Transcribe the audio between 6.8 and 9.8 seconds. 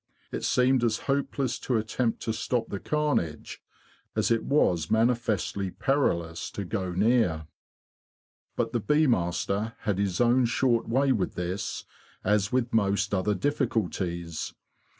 near. But the bee master